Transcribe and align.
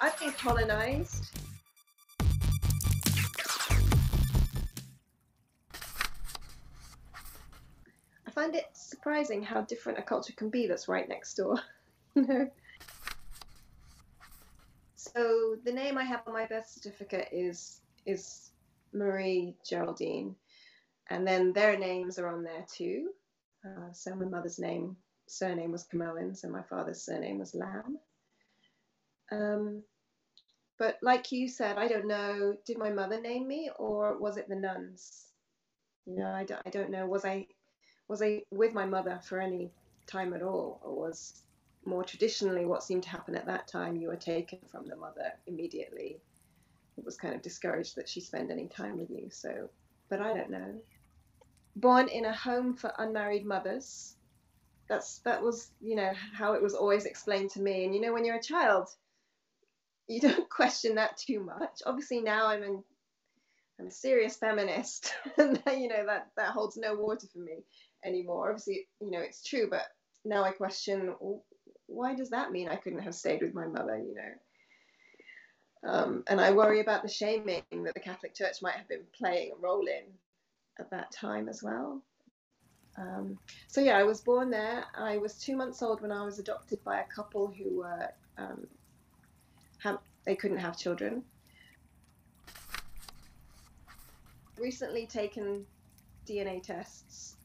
I've 0.00 0.18
been 0.20 0.32
colonized. 0.32 1.38
I 8.26 8.30
find 8.30 8.54
it 8.54 8.66
surprising 8.72 9.42
how 9.42 9.62
different 9.62 9.98
a 9.98 10.02
culture 10.02 10.32
can 10.36 10.50
be 10.50 10.66
that's 10.66 10.86
right 10.88 11.08
next 11.08 11.34
door. 11.34 11.58
know. 12.14 12.48
So 14.94 15.56
the 15.64 15.72
name 15.72 15.98
I 15.98 16.04
have 16.04 16.22
on 16.26 16.32
my 16.32 16.46
birth 16.46 16.68
certificate 16.68 17.28
is 17.32 17.80
is 18.06 18.50
Marie 18.92 19.54
Geraldine, 19.68 20.34
and 21.10 21.26
then 21.26 21.52
their 21.52 21.78
names 21.78 22.18
are 22.18 22.28
on 22.28 22.42
there 22.44 22.64
too. 22.72 23.10
Uh, 23.64 23.92
so 23.92 24.14
my 24.14 24.26
mother's 24.26 24.58
name 24.58 24.96
surname 25.26 25.72
was 25.72 25.84
Camoens, 25.84 26.44
and 26.44 26.52
my 26.52 26.62
father's 26.62 27.02
surname 27.02 27.38
was 27.38 27.54
Lamb. 27.54 27.98
Um, 29.30 29.82
but 30.78 30.98
like 31.02 31.32
you 31.32 31.48
said, 31.48 31.76
I 31.76 31.88
don't 31.88 32.06
know. 32.06 32.56
Did 32.64 32.78
my 32.78 32.90
mother 32.90 33.20
name 33.20 33.48
me, 33.48 33.70
or 33.78 34.16
was 34.18 34.36
it 34.36 34.48
the 34.48 34.54
nuns? 34.54 35.32
You 36.06 36.16
know, 36.16 36.28
I 36.30 36.44
don't, 36.44 36.62
I 36.64 36.70
don't 36.70 36.90
know. 36.90 37.06
Was 37.06 37.24
I 37.24 37.46
was 38.06 38.22
I 38.22 38.42
with 38.50 38.74
my 38.74 38.86
mother 38.86 39.20
for 39.24 39.40
any 39.40 39.70
time 40.06 40.32
at 40.34 40.42
all, 40.42 40.80
or 40.84 40.94
was 40.94 41.42
more 41.84 42.04
traditionally 42.04 42.64
what 42.64 42.84
seemed 42.84 43.02
to 43.02 43.08
happen 43.08 43.34
at 43.34 43.46
that 43.46 43.66
time 43.66 43.96
you 43.96 44.08
were 44.08 44.16
taken 44.16 44.60
from 44.70 44.86
the 44.86 44.96
mother 44.96 45.32
immediately? 45.46 46.20
It 46.96 47.04
was 47.04 47.16
kind 47.16 47.34
of 47.34 47.42
discouraged 47.42 47.96
that 47.96 48.08
she 48.08 48.20
spend 48.20 48.50
any 48.50 48.68
time 48.68 48.98
with 48.98 49.10
you. 49.10 49.28
So, 49.30 49.68
but 50.08 50.20
I 50.20 50.32
don't 50.32 50.50
know. 50.50 50.80
Born 51.76 52.08
in 52.08 52.24
a 52.24 52.32
home 52.32 52.74
for 52.74 52.92
unmarried 52.98 53.44
mothers. 53.44 54.14
That's 54.88 55.18
that 55.20 55.42
was 55.42 55.72
you 55.80 55.96
know 55.96 56.12
how 56.32 56.52
it 56.52 56.62
was 56.62 56.74
always 56.74 57.04
explained 57.04 57.50
to 57.50 57.60
me. 57.60 57.84
And 57.84 57.94
you 57.94 58.00
know 58.00 58.12
when 58.12 58.24
you're 58.24 58.36
a 58.36 58.42
child 58.42 58.88
you 60.08 60.20
don't 60.20 60.48
question 60.50 60.96
that 60.96 61.16
too 61.16 61.40
much. 61.40 61.82
Obviously 61.86 62.20
now 62.20 62.48
I'm 62.48 62.62
an 62.62 62.82
I'm 63.80 63.86
a 63.86 63.92
serious 63.92 64.36
feminist, 64.36 65.14
and 65.38 65.62
you 65.66 65.88
know 65.88 66.04
that 66.06 66.28
that 66.36 66.50
holds 66.50 66.76
no 66.76 66.94
water 66.94 67.26
for 67.32 67.38
me 67.38 67.64
anymore. 68.04 68.48
Obviously, 68.48 68.88
you 69.00 69.10
know 69.10 69.20
it's 69.20 69.44
true, 69.44 69.68
but 69.70 69.84
now 70.24 70.42
I 70.42 70.50
question 70.50 71.14
why 71.86 72.14
does 72.14 72.30
that 72.30 72.52
mean 72.52 72.68
I 72.68 72.76
couldn't 72.76 73.02
have 73.02 73.14
stayed 73.14 73.40
with 73.40 73.54
my 73.54 73.66
mother? 73.66 73.96
You 73.96 74.14
know, 74.14 75.90
um, 75.90 76.24
and 76.26 76.40
I 76.40 76.50
worry 76.50 76.80
about 76.80 77.02
the 77.02 77.08
shaming 77.08 77.62
that 77.70 77.94
the 77.94 78.00
Catholic 78.00 78.34
Church 78.34 78.56
might 78.62 78.74
have 78.74 78.88
been 78.88 79.04
playing 79.16 79.52
a 79.52 79.60
role 79.60 79.86
in 79.86 80.04
at 80.78 80.90
that 80.90 81.12
time 81.12 81.48
as 81.48 81.62
well. 81.62 82.02
Um, 82.96 83.38
so 83.68 83.80
yeah, 83.80 83.96
I 83.96 84.02
was 84.02 84.20
born 84.20 84.50
there. 84.50 84.84
I 84.96 85.18
was 85.18 85.34
two 85.34 85.56
months 85.56 85.82
old 85.82 86.02
when 86.02 86.10
I 86.10 86.24
was 86.24 86.40
adopted 86.40 86.82
by 86.82 87.00
a 87.00 87.14
couple 87.14 87.46
who 87.46 87.78
were 87.78 88.08
um, 88.36 88.66
they 90.28 90.36
couldn't 90.36 90.58
have 90.58 90.76
children. 90.76 91.24
Recently 94.58 95.06
taken 95.06 95.64
DNA 96.28 96.62
tests, 96.62 97.36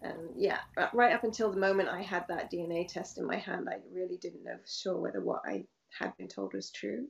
and 0.00 0.30
yeah, 0.34 0.60
right 0.94 1.12
up 1.12 1.24
until 1.24 1.50
the 1.50 1.60
moment 1.60 1.88
I 1.88 2.00
had 2.02 2.24
that 2.28 2.50
DNA 2.50 2.88
test 2.88 3.18
in 3.18 3.26
my 3.26 3.36
hand, 3.36 3.68
I 3.70 3.76
really 3.92 4.16
didn't 4.16 4.44
know 4.44 4.56
for 4.56 4.66
sure 4.66 4.96
whether 4.98 5.20
what 5.20 5.42
I 5.44 5.64
had 5.98 6.16
been 6.16 6.28
told 6.28 6.54
was 6.54 6.70
true, 6.70 7.06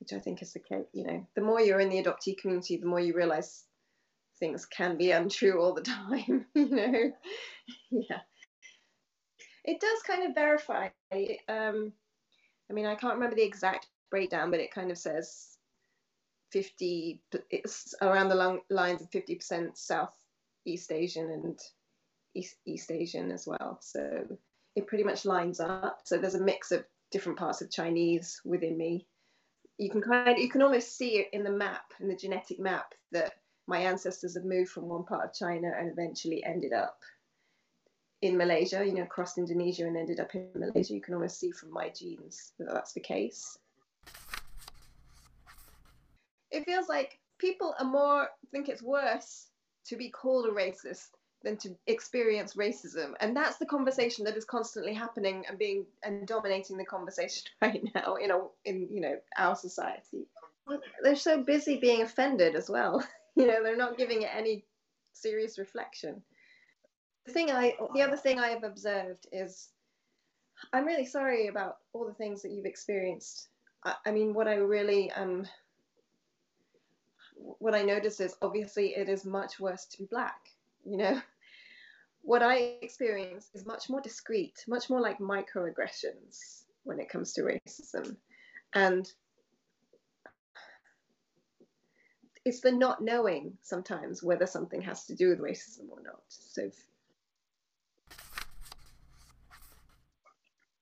which 0.00 0.12
I 0.12 0.18
think 0.18 0.42
is 0.42 0.52
the 0.52 0.60
case. 0.60 0.84
You 0.92 1.06
know, 1.06 1.26
the 1.34 1.42
more 1.42 1.60
you're 1.60 1.80
in 1.80 1.88
the 1.88 2.02
adoptee 2.02 2.36
community, 2.36 2.76
the 2.76 2.86
more 2.86 3.00
you 3.00 3.14
realize 3.14 3.64
things 4.38 4.66
can 4.66 4.96
be 4.96 5.12
untrue 5.12 5.60
all 5.60 5.74
the 5.74 5.82
time. 5.82 6.46
you 6.54 6.68
know, 6.68 7.12
yeah. 7.90 8.20
It 9.64 9.80
does 9.80 10.02
kind 10.06 10.26
of 10.26 10.34
verify. 10.34 10.88
Um, 11.48 11.92
I 12.70 12.72
mean, 12.72 12.86
I 12.86 12.94
can't 12.94 13.14
remember 13.14 13.34
the 13.34 13.42
exact 13.42 13.88
breakdown, 14.10 14.50
but 14.50 14.60
it 14.60 14.72
kind 14.72 14.90
of 14.90 14.98
says 14.98 15.56
50, 16.52 17.20
it's 17.50 17.94
around 18.00 18.28
the 18.28 18.36
long, 18.36 18.60
lines 18.70 19.02
of 19.02 19.10
50% 19.10 19.76
South 19.76 20.14
East 20.64 20.92
Asian 20.92 21.30
and 21.30 21.58
East, 22.34 22.56
East 22.66 22.90
Asian 22.92 23.32
as 23.32 23.46
well. 23.46 23.78
So 23.80 24.24
it 24.76 24.86
pretty 24.86 25.04
much 25.04 25.24
lines 25.24 25.58
up. 25.58 26.00
So 26.04 26.16
there's 26.16 26.36
a 26.36 26.42
mix 26.42 26.70
of 26.70 26.84
different 27.10 27.38
parts 27.38 27.60
of 27.60 27.70
Chinese 27.70 28.40
within 28.44 28.76
me. 28.76 29.06
You 29.78 29.90
can 29.90 30.02
kind 30.02 30.28
of, 30.28 30.38
you 30.38 30.48
can 30.48 30.62
almost 30.62 30.96
see 30.96 31.18
it 31.18 31.28
in 31.32 31.42
the 31.42 31.50
map, 31.50 31.92
in 32.00 32.08
the 32.08 32.14
genetic 32.14 32.60
map, 32.60 32.94
that 33.10 33.32
my 33.66 33.78
ancestors 33.78 34.34
have 34.34 34.44
moved 34.44 34.70
from 34.70 34.88
one 34.88 35.04
part 35.04 35.24
of 35.24 35.34
China 35.34 35.72
and 35.76 35.90
eventually 35.90 36.44
ended 36.44 36.72
up 36.72 36.98
in 38.22 38.36
Malaysia, 38.36 38.84
you 38.84 38.94
know, 38.94 39.06
crossed 39.06 39.38
Indonesia 39.38 39.86
and 39.86 39.96
ended 39.96 40.20
up 40.20 40.34
in 40.34 40.48
Malaysia, 40.54 40.94
you 40.94 41.00
can 41.00 41.14
almost 41.14 41.38
see 41.38 41.50
from 41.50 41.72
my 41.72 41.88
genes 41.88 42.52
that 42.58 42.68
that's 42.68 42.92
the 42.92 43.00
case. 43.00 43.58
It 46.50 46.64
feels 46.64 46.88
like 46.88 47.18
people 47.38 47.74
are 47.78 47.86
more 47.86 48.28
think 48.50 48.68
it's 48.68 48.82
worse 48.82 49.46
to 49.86 49.96
be 49.96 50.10
called 50.10 50.46
a 50.46 50.50
racist 50.50 51.08
than 51.42 51.56
to 51.56 51.74
experience 51.86 52.54
racism. 52.54 53.12
And 53.20 53.34
that's 53.34 53.56
the 53.56 53.64
conversation 53.64 54.24
that 54.26 54.36
is 54.36 54.44
constantly 54.44 54.92
happening 54.92 55.44
and 55.48 55.58
being 55.58 55.86
and 56.02 56.26
dominating 56.26 56.76
the 56.76 56.84
conversation 56.84 57.44
right 57.62 57.82
now 57.94 58.16
in 58.16 58.30
a 58.30 58.40
in 58.64 58.88
you 58.90 59.00
know 59.00 59.16
our 59.38 59.56
society. 59.56 60.26
They're 61.02 61.16
so 61.16 61.42
busy 61.42 61.78
being 61.78 62.02
offended 62.02 62.54
as 62.54 62.68
well. 62.68 63.04
You 63.36 63.46
know 63.46 63.62
they're 63.62 63.76
not 63.76 63.96
giving 63.96 64.22
it 64.22 64.30
any 64.34 64.64
serious 65.12 65.56
reflection 65.56 66.20
the 67.26 67.32
thing 67.32 67.50
I, 67.50 67.74
the 67.94 68.02
other 68.02 68.16
thing 68.16 68.38
I 68.38 68.48
have 68.48 68.64
observed 68.64 69.26
is, 69.32 69.68
I'm 70.72 70.86
really 70.86 71.06
sorry 71.06 71.48
about 71.48 71.78
all 71.92 72.06
the 72.06 72.14
things 72.14 72.42
that 72.42 72.50
you've 72.50 72.66
experienced. 72.66 73.48
I, 73.84 73.94
I 74.06 74.10
mean, 74.10 74.34
what 74.34 74.48
I 74.48 74.54
really 74.56 75.10
um, 75.12 75.46
what 77.58 77.74
I 77.74 77.82
notice 77.82 78.20
is 78.20 78.36
obviously 78.42 78.94
it 78.94 79.08
is 79.08 79.24
much 79.24 79.58
worse 79.58 79.86
to 79.86 79.98
be 79.98 80.04
black. 80.04 80.40
You 80.84 80.96
know, 80.96 81.20
what 82.22 82.42
I 82.42 82.76
experience 82.82 83.48
is 83.54 83.66
much 83.66 83.88
more 83.88 84.00
discreet, 84.00 84.64
much 84.68 84.90
more 84.90 85.00
like 85.00 85.18
microaggressions 85.18 86.62
when 86.84 87.00
it 87.00 87.08
comes 87.08 87.34
to 87.34 87.42
racism, 87.42 88.16
and 88.74 89.10
it's 92.44 92.60
the 92.60 92.72
not 92.72 93.02
knowing 93.02 93.58
sometimes 93.62 94.22
whether 94.22 94.46
something 94.46 94.80
has 94.80 95.04
to 95.06 95.14
do 95.14 95.28
with 95.28 95.40
racism 95.40 95.90
or 95.90 96.02
not. 96.02 96.22
So 96.28 96.70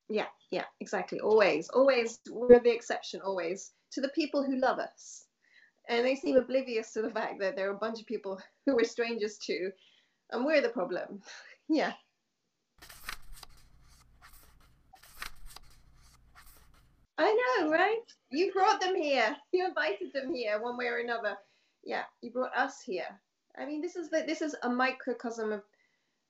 Yeah, 0.09 0.27
yeah, 0.51 0.65
exactly. 0.81 1.21
Always, 1.21 1.69
always, 1.69 2.21
we're 2.31 2.61
the 2.61 2.73
exception, 2.73 3.21
always, 3.21 3.73
to 3.93 4.01
the 4.01 4.09
people 4.09 4.43
who 4.43 4.57
love 4.57 4.79
us. 4.79 5.27
And 5.89 6.05
they 6.05 6.17
seem 6.17 6.37
oblivious 6.37 6.93
to 6.93 7.03
the 7.03 7.11
fact 7.11 7.41
that 7.41 7.57
there 7.57 7.69
are 7.71 7.75
a 7.75 7.79
bunch 7.79 8.01
of 8.01 8.07
people 8.07 8.41
who 8.67 8.77
we're 8.77 8.85
strangers 8.85 9.39
to, 9.47 9.71
and 10.31 10.45
we're 10.45 10.63
the 10.63 10.69
problem. 10.71 11.21
yeah. 11.69 11.93
I 17.21 17.59
know, 17.61 17.71
right? 17.71 17.99
You 18.31 18.53
brought 18.53 18.81
them 18.81 18.95
here. 18.95 19.37
You 19.53 19.67
invited 19.67 20.13
them 20.13 20.33
here, 20.33 20.63
one 20.63 20.77
way 20.77 20.87
or 20.87 20.99
another. 20.99 21.37
Yeah, 21.85 22.05
you 22.23 22.31
brought 22.31 22.57
us 22.57 22.81
here. 22.81 23.09
I 23.59 23.67
mean, 23.67 23.81
this 23.81 23.97
is 23.97 24.09
the, 24.09 24.23
this 24.27 24.41
is 24.41 24.55
a 24.63 24.69
microcosm 24.69 25.53
of 25.53 25.63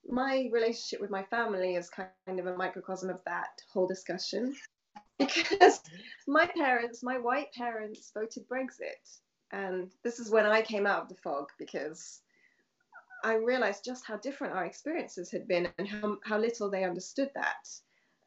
my 0.07 0.49
relationship 0.51 1.01
with 1.01 1.09
my 1.09 1.23
family 1.23 1.75
is 1.75 1.89
kind 1.89 2.39
of 2.39 2.47
a 2.47 2.55
microcosm 2.55 3.09
of 3.09 3.19
that 3.25 3.49
whole 3.71 3.87
discussion 3.87 4.55
because 5.19 5.81
my 6.27 6.47
parents, 6.47 7.03
my 7.03 7.17
white 7.17 7.51
parents, 7.53 8.11
voted 8.13 8.47
Brexit. 8.47 9.19
And 9.51 9.91
this 10.03 10.19
is 10.19 10.29
when 10.29 10.45
I 10.45 10.61
came 10.61 10.85
out 10.85 11.03
of 11.03 11.09
the 11.09 11.15
fog 11.15 11.49
because 11.57 12.21
I 13.23 13.35
realized 13.35 13.83
just 13.83 14.05
how 14.05 14.17
different 14.17 14.53
our 14.53 14.65
experiences 14.65 15.31
had 15.31 15.47
been 15.47 15.69
and 15.77 15.87
how, 15.87 16.17
how 16.23 16.37
little 16.37 16.69
they 16.69 16.83
understood 16.83 17.31
that 17.35 17.67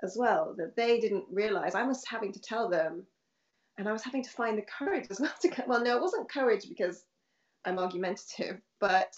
as 0.03 0.17
well. 0.19 0.55
That 0.59 0.77
they 0.77 1.01
didn't 1.01 1.25
realize. 1.31 1.75
I 1.75 1.85
was 1.85 2.05
having 2.07 2.33
to 2.33 2.41
tell 2.41 2.69
them, 2.69 3.07
and 3.79 3.89
I 3.89 3.93
was 3.93 4.03
having 4.03 4.23
to 4.23 4.31
find 4.31 4.59
the 4.59 4.67
courage 4.79 5.07
as 5.11 5.21
well 5.21 5.33
to. 5.43 5.65
Well, 5.67 5.83
no, 5.83 5.97
it 5.97 6.03
wasn't 6.03 6.31
courage 6.31 6.69
because 6.69 7.05
I'm 7.65 7.79
argumentative, 7.79 8.61
but 8.81 9.15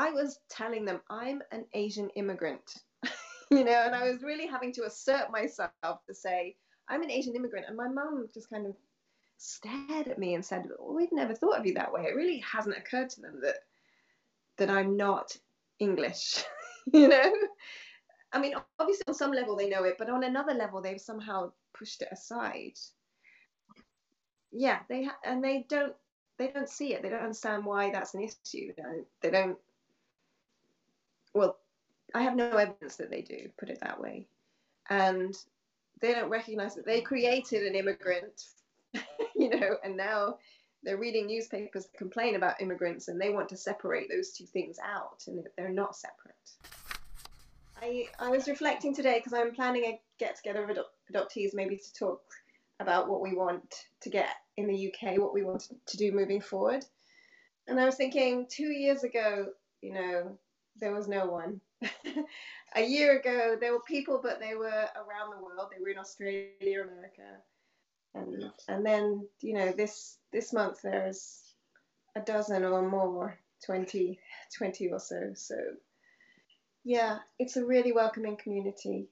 I 0.00 0.12
was 0.12 0.40
telling 0.48 0.86
them 0.86 1.02
I'm 1.10 1.42
an 1.52 1.66
Asian 1.74 2.08
immigrant, 2.16 2.78
you 3.50 3.64
know, 3.64 3.82
and 3.84 3.94
I 3.94 4.10
was 4.10 4.22
really 4.22 4.46
having 4.46 4.72
to 4.72 4.84
assert 4.84 5.30
myself 5.30 5.70
to 6.06 6.14
say 6.14 6.56
I'm 6.88 7.02
an 7.02 7.10
Asian 7.10 7.36
immigrant. 7.36 7.66
And 7.68 7.76
my 7.76 7.86
mum 7.86 8.26
just 8.32 8.48
kind 8.48 8.64
of 8.64 8.74
stared 9.36 10.08
at 10.08 10.18
me 10.18 10.32
and 10.32 10.42
said, 10.42 10.64
well, 10.78 10.94
"We've 10.94 11.12
never 11.12 11.34
thought 11.34 11.58
of 11.58 11.66
you 11.66 11.74
that 11.74 11.92
way." 11.92 12.04
It 12.04 12.16
really 12.16 12.38
hasn't 12.38 12.78
occurred 12.78 13.10
to 13.10 13.20
them 13.20 13.40
that 13.42 13.56
that 14.56 14.70
I'm 14.70 14.96
not 14.96 15.36
English, 15.78 16.44
you 16.94 17.08
know. 17.08 17.32
I 18.32 18.40
mean, 18.40 18.54
obviously 18.78 19.04
on 19.06 19.12
some 19.12 19.32
level 19.32 19.54
they 19.54 19.68
know 19.68 19.84
it, 19.84 19.96
but 19.98 20.08
on 20.08 20.24
another 20.24 20.54
level 20.54 20.80
they've 20.80 20.98
somehow 20.98 21.52
pushed 21.74 22.00
it 22.00 22.08
aside. 22.10 22.78
Yeah, 24.50 24.78
they 24.88 25.04
ha- 25.04 25.18
and 25.26 25.44
they 25.44 25.66
don't 25.68 25.94
they 26.38 26.48
don't 26.48 26.70
see 26.70 26.94
it. 26.94 27.02
They 27.02 27.10
don't 27.10 27.20
understand 27.20 27.66
why 27.66 27.90
that's 27.90 28.14
an 28.14 28.22
issue. 28.22 28.72
They 28.74 28.82
don't, 28.82 29.06
they 29.20 29.30
don't 29.30 29.58
well, 31.34 31.58
I 32.14 32.22
have 32.22 32.36
no 32.36 32.50
evidence 32.50 32.96
that 32.96 33.10
they 33.10 33.22
do, 33.22 33.48
put 33.58 33.70
it 33.70 33.80
that 33.80 34.00
way. 34.00 34.26
And 34.88 35.36
they 36.00 36.12
don't 36.12 36.30
recognize 36.30 36.74
that 36.74 36.86
they 36.86 37.00
created 37.00 37.66
an 37.66 37.74
immigrant, 37.74 38.44
you 39.36 39.50
know, 39.50 39.76
and 39.84 39.96
now 39.96 40.38
they're 40.82 40.96
reading 40.96 41.26
newspapers 41.26 41.86
that 41.86 41.98
complain 41.98 42.36
about 42.36 42.60
immigrants 42.60 43.08
and 43.08 43.20
they 43.20 43.30
want 43.30 43.48
to 43.50 43.56
separate 43.56 44.08
those 44.08 44.30
two 44.30 44.46
things 44.46 44.78
out 44.82 45.22
and 45.26 45.46
they're 45.56 45.68
not 45.68 45.94
separate. 45.94 46.34
I, 47.82 48.08
I 48.18 48.28
was 48.28 48.48
reflecting 48.48 48.94
today 48.94 49.18
because 49.18 49.32
I'm 49.32 49.54
planning 49.54 49.84
a 49.84 50.00
get 50.18 50.36
together 50.36 50.64
of 50.64 50.78
adoptees 51.12 51.54
maybe 51.54 51.76
to 51.76 51.94
talk 51.94 52.22
about 52.78 53.08
what 53.08 53.20
we 53.20 53.34
want 53.34 53.86
to 54.00 54.10
get 54.10 54.36
in 54.56 54.66
the 54.66 54.92
UK, 54.92 55.18
what 55.18 55.34
we 55.34 55.42
want 55.42 55.68
to 55.86 55.96
do 55.96 56.12
moving 56.12 56.40
forward. 56.40 56.84
And 57.68 57.78
I 57.78 57.84
was 57.84 57.94
thinking 57.94 58.46
two 58.48 58.70
years 58.70 59.04
ago, 59.04 59.48
you 59.82 59.94
know, 59.94 60.38
there 60.80 60.94
was 60.94 61.08
no 61.08 61.26
one. 61.26 61.60
a 62.74 62.82
year 62.84 63.18
ago, 63.18 63.56
there 63.60 63.72
were 63.72 63.82
people, 63.82 64.20
but 64.22 64.40
they 64.40 64.54
were 64.54 64.86
around 64.96 65.30
the 65.30 65.42
world. 65.42 65.68
They 65.70 65.82
were 65.82 65.90
in 65.90 65.98
Australia, 65.98 66.82
America, 66.82 67.38
and 68.14 68.50
and 68.68 68.84
then 68.84 69.26
you 69.40 69.54
know 69.54 69.72
this 69.72 70.18
this 70.32 70.52
month 70.52 70.82
there's 70.82 71.42
a 72.16 72.20
dozen 72.20 72.64
or 72.64 72.88
more, 72.88 73.38
20, 73.64 74.18
20 74.56 74.88
or 74.90 74.98
so. 74.98 75.30
So 75.34 75.56
yeah, 76.84 77.18
it's 77.38 77.56
a 77.56 77.64
really 77.64 77.92
welcoming 77.92 78.36
community. 78.36 79.06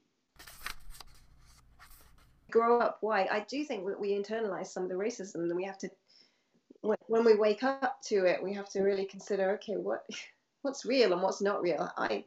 Grow 2.51 2.81
up 2.81 2.99
white. 3.03 3.31
I 3.31 3.45
do 3.49 3.63
think 3.65 3.87
that 3.87 4.01
we 4.01 4.13
internalize 4.13 4.69
some 4.69 4.83
of 4.85 4.89
the 4.89 4.95
racism, 4.95 5.37
and 5.37 5.55
we 5.55 5.65
have 5.65 5.79
to 5.79 5.91
when 6.81 7.25
we 7.25 7.35
wake 7.35 7.63
up 7.63 8.01
to 8.03 8.25
it, 8.25 8.43
we 8.43 8.55
have 8.55 8.69
to 8.71 8.83
really 8.83 9.05
consider 9.05 9.51
okay, 9.53 9.77
what 9.77 10.05
what's 10.69 10.85
real 10.85 11.15
and 11.15 11.23
what's 11.23 11.41
not 11.41 11.63
real. 11.63 11.91
I 11.97 12.25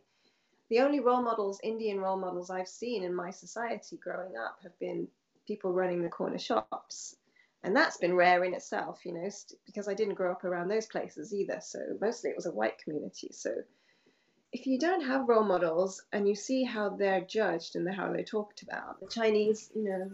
the 0.70 0.80
only 0.80 1.00
role 1.00 1.22
models, 1.22 1.60
Indian 1.64 2.00
role 2.00 2.18
models 2.18 2.50
I've 2.50 2.68
seen 2.68 3.04
in 3.04 3.14
my 3.14 3.30
society 3.30 3.98
growing 3.98 4.36
up 4.36 4.58
have 4.64 4.78
been 4.80 5.08
people 5.46 5.74
running 5.74 6.02
the 6.02 6.10
corner 6.10 6.40
shops. 6.40 7.16
And 7.64 7.76
that's 7.76 7.98
been 7.98 8.16
rare 8.16 8.44
in 8.46 8.56
itself, 8.56 9.02
you 9.06 9.14
know, 9.14 9.30
because 9.68 9.88
I 9.88 9.94
didn't 9.94 10.16
grow 10.16 10.32
up 10.32 10.44
around 10.44 10.70
those 10.70 10.88
places 10.88 11.34
either. 11.34 11.60
So 11.62 11.80
mostly 12.00 12.32
it 12.32 12.36
was 12.36 12.48
a 12.48 12.52
white 12.52 12.80
community. 12.80 13.30
So 13.32 13.52
if 14.52 14.66
you 14.66 14.80
don't 14.80 15.06
have 15.06 15.30
role 15.30 15.44
models 15.44 16.02
and 16.12 16.28
you 16.28 16.34
see 16.34 16.64
how 16.64 16.90
they're 16.90 17.22
judged 17.22 17.76
and 17.76 17.86
the 17.86 17.92
how 17.92 18.12
they're 18.12 18.24
talked 18.24 18.64
about, 18.64 19.00
the 19.02 19.08
Chinese, 19.08 19.70
you 19.76 19.84
know, 19.84 20.12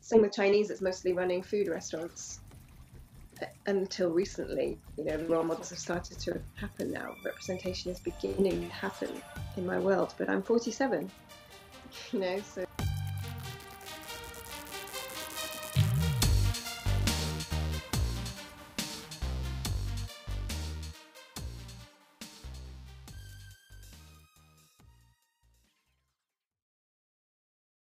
same 0.00 0.20
with 0.20 0.34
Chinese, 0.34 0.70
it's 0.70 0.82
mostly 0.82 1.14
running 1.14 1.42
food 1.42 1.68
restaurants 1.68 2.40
until 3.66 4.10
recently, 4.10 4.78
you 4.96 5.04
know, 5.04 5.16
role 5.28 5.44
models 5.44 5.70
have 5.70 5.78
started 5.78 6.18
to 6.20 6.40
happen 6.54 6.92
now. 6.92 7.14
Representation 7.22 7.90
is 7.92 8.00
beginning 8.00 8.68
to 8.68 8.74
happen 8.74 9.10
in 9.56 9.66
my 9.66 9.78
world, 9.78 10.14
but 10.18 10.28
I'm 10.28 10.42
47, 10.42 11.10
you 12.12 12.18
know, 12.18 12.40
so 12.40 12.65